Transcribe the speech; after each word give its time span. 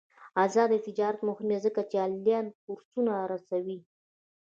آزاد 0.43 0.71
تجارت 0.87 1.19
مهم 1.27 1.47
دی 1.51 1.57
ځکه 1.65 1.81
چې 1.89 1.95
آنلاین 2.05 2.45
کورسونه 2.63 3.13
رسوي. 3.31 3.79